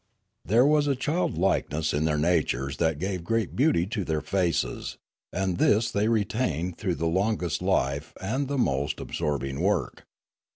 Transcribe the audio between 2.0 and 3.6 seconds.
their natures that gave great